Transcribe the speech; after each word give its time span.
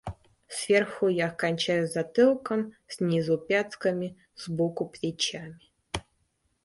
Сверху 0.47 1.09
я 1.09 1.29
кончаюсь 1.29 1.91
затылком, 1.93 2.73
снизу 2.87 3.37
пятками, 3.37 4.17
сбоку 4.35 4.89
плечами. 4.89 5.59